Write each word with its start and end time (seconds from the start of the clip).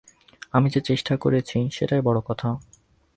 আমি 0.51 0.67
যে 0.69 0.81
চেষ্টা 0.81 1.13
করেছি, 1.17 1.57
সেইটাই 1.71 2.01
বড় 2.01 2.19
কথা। 2.25 2.49